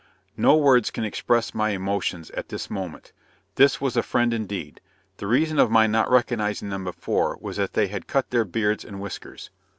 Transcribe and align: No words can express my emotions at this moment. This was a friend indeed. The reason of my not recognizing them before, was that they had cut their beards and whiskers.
No 0.35 0.55
words 0.57 0.89
can 0.89 1.03
express 1.03 1.53
my 1.53 1.69
emotions 1.69 2.31
at 2.31 2.49
this 2.49 2.71
moment. 2.71 3.11
This 3.53 3.79
was 3.79 3.95
a 3.95 4.01
friend 4.01 4.33
indeed. 4.33 4.81
The 5.17 5.27
reason 5.27 5.59
of 5.59 5.69
my 5.69 5.85
not 5.85 6.09
recognizing 6.09 6.69
them 6.69 6.83
before, 6.85 7.37
was 7.39 7.57
that 7.57 7.73
they 7.73 7.85
had 7.85 8.07
cut 8.07 8.31
their 8.31 8.43
beards 8.43 8.83
and 8.83 8.99
whiskers. 8.99 9.51